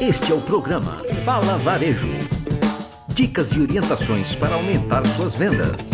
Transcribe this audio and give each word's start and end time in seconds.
Este 0.00 0.30
é 0.30 0.34
o 0.34 0.40
programa 0.40 0.96
Fala 1.24 1.58
Varejo. 1.58 2.06
Dicas 3.08 3.50
e 3.50 3.60
orientações 3.60 4.32
para 4.32 4.54
aumentar 4.54 5.04
suas 5.04 5.34
vendas. 5.34 5.90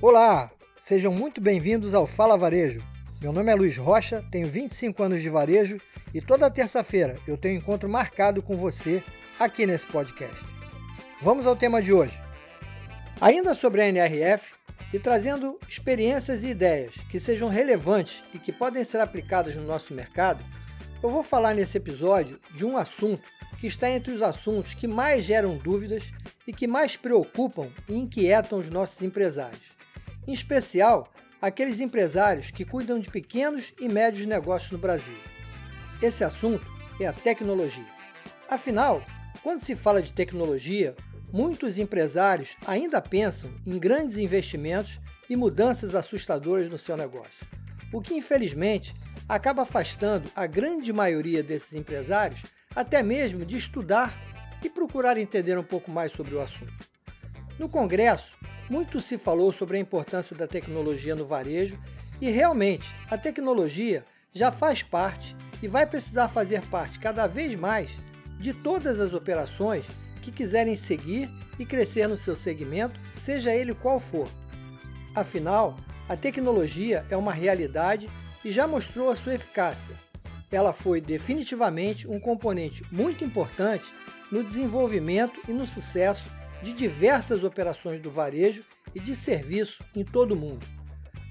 Olá, 0.00 0.48
sejam 0.78 1.12
muito 1.12 1.40
bem-vindos 1.40 1.92
ao 1.92 2.06
Fala 2.06 2.38
Varejo. 2.38 2.80
Meu 3.20 3.32
nome 3.32 3.50
é 3.50 3.54
Luiz 3.56 3.76
Rocha, 3.76 4.24
tenho 4.30 4.46
25 4.46 5.02
anos 5.02 5.20
de 5.20 5.28
varejo 5.28 5.80
e 6.14 6.20
toda 6.20 6.48
terça-feira 6.48 7.18
eu 7.26 7.36
tenho 7.36 7.58
encontro 7.58 7.88
marcado 7.88 8.40
com 8.40 8.56
você 8.56 9.02
aqui 9.40 9.66
nesse 9.66 9.88
podcast. 9.88 10.46
Vamos 11.20 11.48
ao 11.48 11.56
tema 11.56 11.82
de 11.82 11.92
hoje. 11.92 12.16
Ainda 13.20 13.54
sobre 13.54 13.82
a 13.82 13.88
NRF, 13.88 14.52
e 14.92 14.98
trazendo 14.98 15.58
experiências 15.68 16.42
e 16.42 16.48
ideias 16.48 16.94
que 17.08 17.20
sejam 17.20 17.48
relevantes 17.48 18.24
e 18.34 18.38
que 18.38 18.52
podem 18.52 18.84
ser 18.84 19.00
aplicadas 19.00 19.54
no 19.54 19.64
nosso 19.64 19.94
mercado, 19.94 20.44
eu 21.02 21.10
vou 21.10 21.22
falar 21.22 21.54
nesse 21.54 21.78
episódio 21.78 22.40
de 22.54 22.64
um 22.64 22.76
assunto 22.76 23.22
que 23.58 23.66
está 23.66 23.88
entre 23.88 24.12
os 24.12 24.22
assuntos 24.22 24.74
que 24.74 24.86
mais 24.86 25.24
geram 25.24 25.56
dúvidas 25.56 26.10
e 26.46 26.52
que 26.52 26.66
mais 26.66 26.96
preocupam 26.96 27.70
e 27.88 27.94
inquietam 27.94 28.58
os 28.58 28.68
nossos 28.68 29.00
empresários. 29.02 29.60
Em 30.26 30.32
especial, 30.32 31.12
aqueles 31.40 31.80
empresários 31.80 32.50
que 32.50 32.64
cuidam 32.64 32.98
de 32.98 33.10
pequenos 33.10 33.72
e 33.80 33.88
médios 33.88 34.26
negócios 34.26 34.70
no 34.70 34.78
Brasil. 34.78 35.16
Esse 36.02 36.24
assunto 36.24 36.66
é 36.98 37.06
a 37.06 37.12
tecnologia. 37.12 37.86
Afinal, 38.48 39.02
quando 39.42 39.60
se 39.60 39.74
fala 39.74 40.02
de 40.02 40.12
tecnologia, 40.12 40.94
muitos 41.32 41.78
empresários 41.78 42.56
ainda 42.66 43.00
pensam 43.00 43.50
em 43.66 43.78
grandes 43.78 44.16
investimentos 44.16 44.98
e 45.28 45.36
mudanças 45.36 45.94
assustadoras 45.94 46.68
no 46.68 46.78
seu 46.78 46.96
negócio, 46.96 47.46
o 47.92 48.00
que 48.00 48.14
infelizmente 48.14 48.94
acaba 49.28 49.62
afastando 49.62 50.30
a 50.34 50.46
grande 50.46 50.92
maioria 50.92 51.42
desses 51.42 51.74
empresários 51.74 52.42
até 52.74 53.02
mesmo 53.02 53.44
de 53.44 53.56
estudar 53.56 54.12
e 54.62 54.68
procurar 54.68 55.16
entender 55.16 55.56
um 55.56 55.62
pouco 55.62 55.90
mais 55.90 56.12
sobre 56.12 56.34
o 56.34 56.40
assunto. 56.40 56.88
No 57.58 57.68
Congresso, 57.68 58.32
muito 58.68 59.00
se 59.00 59.18
falou 59.18 59.52
sobre 59.52 59.76
a 59.76 59.80
importância 59.80 60.36
da 60.36 60.46
tecnologia 60.46 61.14
no 61.14 61.26
varejo 61.26 61.78
e 62.20 62.30
realmente 62.30 62.94
a 63.10 63.18
tecnologia 63.18 64.04
já 64.32 64.52
faz 64.52 64.82
parte 64.82 65.36
e 65.62 65.68
vai 65.68 65.86
precisar 65.86 66.28
fazer 66.28 66.60
parte 66.68 66.98
cada 66.98 67.26
vez 67.26 67.54
mais 67.54 67.96
de 68.38 68.54
todas 68.54 69.00
as 69.00 69.12
operações 69.12 69.84
que 70.20 70.30
quiserem 70.30 70.76
seguir 70.76 71.28
e 71.58 71.66
crescer 71.66 72.08
no 72.08 72.16
seu 72.16 72.36
segmento, 72.36 73.00
seja 73.12 73.54
ele 73.54 73.74
qual 73.74 73.98
for. 73.98 74.28
Afinal, 75.14 75.76
a 76.08 76.16
tecnologia 76.16 77.04
é 77.10 77.16
uma 77.16 77.32
realidade 77.32 78.08
e 78.44 78.50
já 78.50 78.66
mostrou 78.66 79.10
a 79.10 79.16
sua 79.16 79.34
eficácia. 79.34 79.96
Ela 80.50 80.72
foi 80.72 81.00
definitivamente 81.00 82.08
um 82.08 82.18
componente 82.18 82.84
muito 82.90 83.24
importante 83.24 83.84
no 84.30 84.42
desenvolvimento 84.42 85.40
e 85.48 85.52
no 85.52 85.66
sucesso 85.66 86.28
de 86.62 86.72
diversas 86.72 87.44
operações 87.44 88.00
do 88.00 88.10
varejo 88.10 88.62
e 88.94 89.00
de 89.00 89.14
serviço 89.14 89.82
em 89.94 90.04
todo 90.04 90.32
o 90.32 90.36
mundo. 90.36 90.66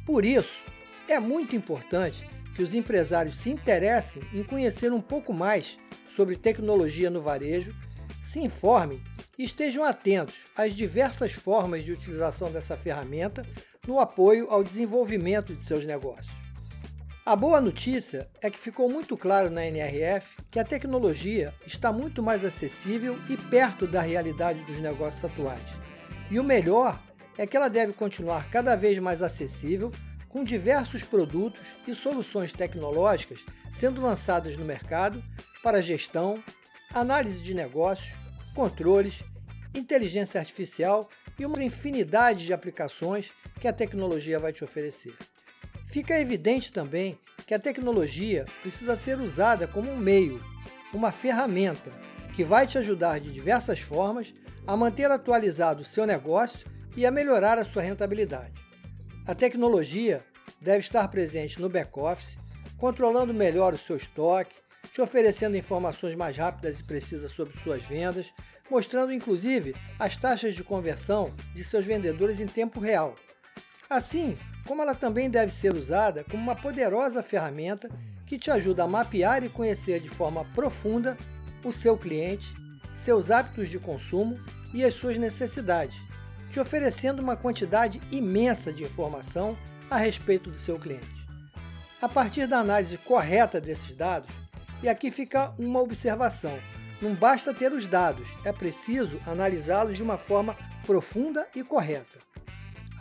Por 0.05 0.25
isso, 0.25 0.63
é 1.07 1.19
muito 1.19 1.55
importante 1.55 2.27
que 2.55 2.63
os 2.63 2.73
empresários 2.73 3.37
se 3.37 3.49
interessem 3.49 4.21
em 4.33 4.43
conhecer 4.43 4.91
um 4.91 5.01
pouco 5.01 5.33
mais 5.33 5.77
sobre 6.15 6.35
tecnologia 6.35 7.09
no 7.09 7.21
varejo 7.21 7.73
se 8.23 8.39
informem 8.39 9.01
e 9.37 9.43
estejam 9.43 9.83
atentos 9.83 10.35
às 10.55 10.73
diversas 10.73 11.31
formas 11.31 11.83
de 11.83 11.91
utilização 11.91 12.51
dessa 12.51 12.77
ferramenta 12.77 13.45
no 13.87 13.99
apoio 13.99 14.49
ao 14.49 14.63
desenvolvimento 14.63 15.53
de 15.53 15.63
seus 15.63 15.85
negócios. 15.85 16.39
A 17.25 17.35
boa 17.35 17.61
notícia 17.61 18.27
é 18.41 18.49
que 18.49 18.57
ficou 18.57 18.89
muito 18.89 19.15
claro 19.15 19.49
na 19.49 19.65
NRF 19.65 20.27
que 20.49 20.59
a 20.59 20.63
tecnologia 20.63 21.53
está 21.65 21.91
muito 21.91 22.23
mais 22.23 22.43
acessível 22.43 23.19
e 23.29 23.37
perto 23.37 23.85
da 23.85 24.02
realidade 24.02 24.63
dos 24.65 24.79
negócios 24.79 25.23
atuais. 25.23 25.61
E 26.31 26.39
o 26.39 26.43
melhor 26.43 26.99
é 27.37 27.45
que 27.45 27.55
ela 27.55 27.69
deve 27.69 27.93
continuar 27.93 28.49
cada 28.49 28.75
vez 28.75 28.97
mais 28.99 29.21
acessível, 29.21 29.91
com 30.27 30.43
diversos 30.43 31.03
produtos 31.03 31.61
e 31.87 31.95
soluções 31.95 32.52
tecnológicas 32.52 33.45
sendo 33.71 34.02
lançadas 34.02 34.58
no 34.58 34.65
mercado 34.65 35.23
para 35.63 35.81
gestão, 35.81 36.43
análise 36.94 37.42
de 37.42 37.54
negócios, 37.54 38.14
controles, 38.55 39.23
inteligência 39.73 40.39
artificial 40.39 41.08
e 41.38 41.45
uma 41.45 41.64
infinidade 41.64 42.45
de 42.45 42.54
aplicações 42.54 43.32
que 43.60 43.67
a 43.67 43.73
tecnologia 43.73 44.39
vai 44.39 44.52
te 44.52 44.64
oferecer. 44.64 45.16
Fica 45.88 46.20
evidente 46.20 46.72
também 46.72 47.17
que 47.45 47.54
a 47.54 47.60
tecnologia 47.60 48.45
precisa 48.61 48.95
ser 48.95 49.20
usada 49.20 49.67
como 49.67 49.92
um 49.92 49.98
meio, 49.98 50.44
uma 50.94 51.11
ferramenta 51.11 51.92
que 52.36 52.44
vai 52.44 52.67
te 52.67 52.77
ajudar 52.77 53.20
de 53.20 53.32
diversas 53.32 53.80
formas 53.80 54.33
a 54.66 54.76
manter 54.77 55.10
atualizado 55.10 55.82
o 55.82 55.86
seu 55.86 56.06
negócio 56.06 56.66
e 56.95 57.06
a 57.06 57.11
melhorar 57.11 57.58
a 57.58 57.66
sua 57.66 57.82
rentabilidade. 57.82 58.54
A 59.26 59.36
tecnologia 59.36 60.21
deve 60.61 60.80
estar 60.80 61.08
presente 61.08 61.61
no 61.61 61.70
back-office, 61.70 62.38
controlando 62.77 63.33
melhor 63.33 63.73
o 63.73 63.77
seu 63.77 63.98
estoque, 63.98 64.56
te 64.91 65.01
oferecendo 65.01 65.57
informações 65.57 66.15
mais 66.15 66.35
rápidas 66.35 66.79
e 66.79 66.83
precisas 66.83 67.31
sobre 67.31 67.57
suas 67.59 67.83
vendas, 67.83 68.33
mostrando 68.69 69.13
inclusive 69.13 69.75
as 69.97 70.15
taxas 70.15 70.55
de 70.55 70.63
conversão 70.63 71.33
de 71.53 71.63
seus 71.63 71.85
vendedores 71.85 72.39
em 72.39 72.47
tempo 72.47 72.79
real. 72.79 73.15
Assim 73.89 74.37
como 74.67 74.81
ela 74.81 74.93
também 74.93 75.29
deve 75.29 75.51
ser 75.51 75.73
usada 75.73 76.23
como 76.23 76.43
uma 76.43 76.55
poderosa 76.55 77.23
ferramenta 77.23 77.89
que 78.25 78.37
te 78.37 78.51
ajuda 78.51 78.83
a 78.83 78.87
mapear 78.87 79.43
e 79.43 79.49
conhecer 79.49 79.99
de 79.99 80.09
forma 80.09 80.45
profunda 80.53 81.17
o 81.63 81.71
seu 81.71 81.97
cliente, 81.97 82.53
seus 82.93 83.31
hábitos 83.31 83.69
de 83.69 83.79
consumo 83.79 84.39
e 84.73 84.85
as 84.85 84.93
suas 84.93 85.17
necessidades, 85.17 85.99
te 86.51 86.59
oferecendo 86.59 87.21
uma 87.21 87.35
quantidade 87.35 87.99
imensa 88.11 88.71
de 88.71 88.83
informação 88.83 89.57
a 89.89 89.97
respeito 89.97 90.51
do 90.51 90.57
seu 90.57 90.77
cliente. 90.77 91.07
A 91.99 92.07
partir 92.07 92.45
da 92.45 92.59
análise 92.59 92.97
correta 92.97 93.59
desses 93.59 93.93
dados, 93.95 94.29
e 94.81 94.89
aqui 94.89 95.11
fica 95.11 95.53
uma 95.57 95.81
observação: 95.81 96.59
não 97.01 97.13
basta 97.13 97.53
ter 97.53 97.71
os 97.71 97.85
dados, 97.85 98.29
é 98.43 98.51
preciso 98.51 99.19
analisá-los 99.25 99.97
de 99.97 100.03
uma 100.03 100.17
forma 100.17 100.55
profunda 100.85 101.47
e 101.55 101.63
correta. 101.63 102.19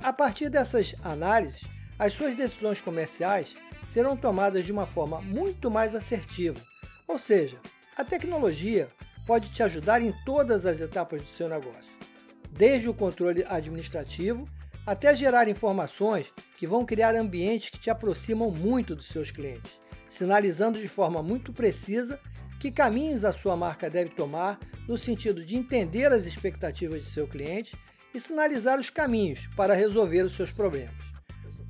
A 0.02 0.12
partir 0.12 0.48
dessas 0.48 0.94
análises, 1.02 1.62
as 1.98 2.12
suas 2.12 2.36
decisões 2.36 2.80
comerciais 2.80 3.56
serão 3.86 4.16
tomadas 4.16 4.64
de 4.64 4.70
uma 4.70 4.86
forma 4.86 5.20
muito 5.20 5.70
mais 5.70 5.94
assertiva. 5.94 6.60
Ou 7.06 7.18
seja, 7.18 7.58
a 7.96 8.04
tecnologia 8.04 8.88
pode 9.26 9.50
te 9.50 9.62
ajudar 9.62 10.02
em 10.02 10.12
todas 10.24 10.66
as 10.66 10.80
etapas 10.80 11.22
do 11.22 11.28
seu 11.28 11.48
negócio, 11.48 11.96
desde 12.50 12.88
o 12.88 12.94
controle 12.94 13.44
administrativo 13.48 14.48
até 14.86 15.14
gerar 15.14 15.48
informações 15.48 16.32
que 16.56 16.66
vão 16.66 16.84
criar 16.86 17.14
ambientes 17.14 17.70
que 17.70 17.78
te 17.78 17.90
aproximam 17.90 18.50
muito 18.50 18.94
dos 18.94 19.08
seus 19.08 19.30
clientes 19.30 19.78
sinalizando 20.08 20.80
de 20.80 20.88
forma 20.88 21.22
muito 21.22 21.52
precisa 21.52 22.20
que 22.58 22.70
caminhos 22.70 23.24
a 23.24 23.32
sua 23.32 23.56
marca 23.56 23.88
deve 23.88 24.10
tomar 24.10 24.58
no 24.88 24.98
sentido 24.98 25.44
de 25.44 25.56
entender 25.56 26.12
as 26.12 26.26
expectativas 26.26 27.02
de 27.02 27.08
seu 27.08 27.26
cliente 27.26 27.76
e 28.12 28.20
sinalizar 28.20 28.80
os 28.80 28.90
caminhos 28.90 29.48
para 29.54 29.74
resolver 29.74 30.22
os 30.22 30.34
seus 30.34 30.50
problemas. 30.50 30.94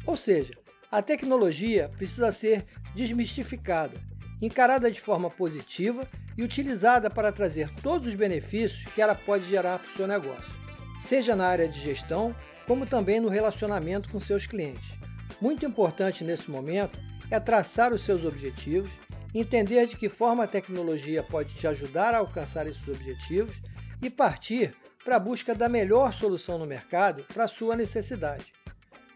Ou 0.06 0.16
seja, 0.16 0.54
a 0.90 1.02
tecnologia 1.02 1.90
precisa 1.96 2.32
ser 2.32 2.64
desmistificada, 2.94 4.00
encarada 4.40 4.90
de 4.90 5.00
forma 5.00 5.28
positiva 5.28 6.08
e 6.36 6.42
utilizada 6.42 7.10
para 7.10 7.32
trazer 7.32 7.68
todos 7.82 8.08
os 8.08 8.14
benefícios 8.14 8.90
que 8.92 9.02
ela 9.02 9.14
pode 9.14 9.48
gerar 9.48 9.80
para 9.80 9.90
o 9.90 9.96
seu 9.96 10.06
negócio, 10.06 10.50
seja 10.98 11.36
na 11.36 11.46
área 11.46 11.68
de 11.68 11.78
gestão, 11.78 12.34
como 12.66 12.86
também 12.86 13.20
no 13.20 13.28
relacionamento 13.28 14.08
com 14.08 14.20
seus 14.20 14.46
clientes. 14.46 14.96
Muito 15.40 15.66
importante 15.66 16.24
nesse 16.24 16.50
momento 16.50 16.98
é 17.30 17.38
traçar 17.38 17.92
os 17.92 18.02
seus 18.02 18.24
objetivos, 18.24 18.90
entender 19.34 19.86
de 19.86 19.96
que 19.96 20.08
forma 20.08 20.44
a 20.44 20.48
tecnologia 20.48 21.22
pode 21.22 21.54
te 21.54 21.66
ajudar 21.66 22.14
a 22.14 22.18
alcançar 22.18 22.66
esses 22.66 22.86
objetivos 22.88 23.56
e 24.00 24.08
partir 24.08 24.74
para 25.04 25.16
a 25.16 25.20
busca 25.20 25.54
da 25.54 25.68
melhor 25.68 26.12
solução 26.12 26.58
no 26.58 26.66
mercado 26.66 27.24
para 27.32 27.44
a 27.44 27.48
sua 27.48 27.76
necessidade. 27.76 28.52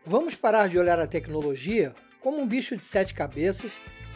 Vamos 0.05 0.35
parar 0.35 0.69
de 0.69 0.79
olhar 0.79 0.99
a 0.99 1.07
tecnologia 1.07 1.95
como 2.21 2.41
um 2.41 2.47
bicho 2.47 2.77
de 2.77 2.85
sete 2.85 3.15
cabeças 3.15 3.71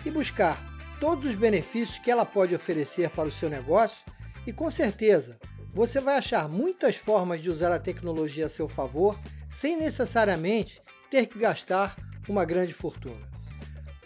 e 0.04 0.10
buscar 0.10 0.60
todos 0.98 1.24
os 1.24 1.34
benefícios 1.34 1.98
que 1.98 2.10
ela 2.10 2.24
pode 2.24 2.54
oferecer 2.54 3.10
para 3.10 3.28
o 3.28 3.32
seu 3.32 3.48
negócio 3.50 3.98
e 4.46 4.52
com 4.52 4.70
certeza 4.70 5.38
você 5.74 6.00
vai 6.00 6.16
achar 6.16 6.48
muitas 6.48 6.96
formas 6.96 7.42
de 7.42 7.50
usar 7.50 7.70
a 7.70 7.78
tecnologia 7.78 8.46
a 8.46 8.48
seu 8.48 8.66
favor 8.66 9.20
sem 9.50 9.76
necessariamente 9.76 10.80
ter 11.10 11.26
que 11.26 11.38
gastar 11.38 11.96
uma 12.28 12.44
grande 12.44 12.72
fortuna. 12.72 13.35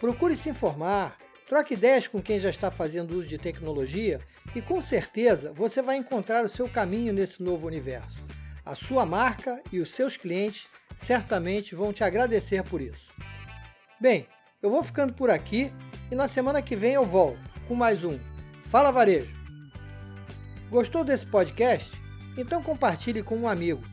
Procure 0.01 0.35
se 0.35 0.49
informar, 0.49 1.15
troque 1.47 1.75
ideias 1.75 2.07
com 2.07 2.19
quem 2.19 2.39
já 2.39 2.49
está 2.49 2.71
fazendo 2.71 3.15
uso 3.15 3.27
de 3.27 3.37
tecnologia 3.37 4.19
e 4.55 4.59
com 4.59 4.81
certeza 4.81 5.53
você 5.53 5.79
vai 5.79 5.95
encontrar 5.95 6.43
o 6.43 6.49
seu 6.49 6.67
caminho 6.67 7.13
nesse 7.13 7.43
novo 7.43 7.67
universo. 7.67 8.17
A 8.65 8.73
sua 8.73 9.05
marca 9.05 9.61
e 9.71 9.79
os 9.79 9.91
seus 9.91 10.17
clientes 10.17 10.65
certamente 10.97 11.75
vão 11.75 11.93
te 11.93 12.03
agradecer 12.03 12.63
por 12.63 12.81
isso. 12.81 13.07
Bem, 13.99 14.25
Eu 14.63 14.69
vou 14.69 14.83
ficando 14.83 15.13
por 15.13 15.31
aqui 15.31 15.73
e 16.11 16.15
na 16.15 16.27
semana 16.27 16.61
que 16.61 16.75
vem 16.75 16.93
eu 16.93 17.05
volto 17.05 17.39
com 17.67 17.75
mais 17.75 18.03
um 18.03 18.19
Fala 18.71 18.91
Varejo. 18.91 19.29
Gostou 20.69 21.03
desse 21.03 21.27
podcast? 21.27 21.91
Então 22.37 22.61
compartilhe 22.61 23.21
com 23.21 23.37
um 23.37 23.47
amigo. 23.47 23.83